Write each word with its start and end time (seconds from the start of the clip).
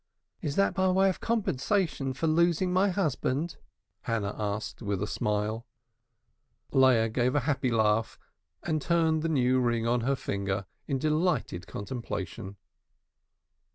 "Is 0.41 0.55
that 0.55 0.73
by 0.73 0.89
way 0.89 1.09
of 1.09 1.19
compensation 1.19 2.13
for 2.15 2.25
losing 2.25 2.73
my 2.73 2.89
husband?" 2.89 3.57
Hannah 4.05 4.35
asked 4.35 4.81
with 4.81 4.99
a 5.03 5.05
smile. 5.05 5.67
Leah 6.71 7.07
gave 7.07 7.35
a 7.35 7.41
happy 7.41 7.69
laugh, 7.69 8.17
and 8.63 8.81
turned 8.81 9.21
the 9.21 9.29
new 9.29 9.59
ring 9.59 9.85
on 9.85 10.01
her 10.01 10.15
finger 10.15 10.65
in 10.87 10.97
delighted 10.97 11.67
contemplation. 11.67 12.55